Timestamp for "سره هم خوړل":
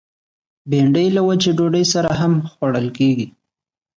1.93-2.87